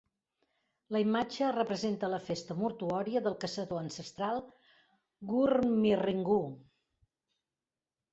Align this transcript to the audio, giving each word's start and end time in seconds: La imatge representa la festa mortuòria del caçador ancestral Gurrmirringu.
La 0.95 0.99
imatge 1.01 1.49
representa 1.55 2.07
la 2.13 2.19
festa 2.29 2.55
mortuòria 2.61 3.21
del 3.27 3.35
caçador 3.43 3.81
ancestral 3.81 4.41
Gurrmirringu. 5.33 6.39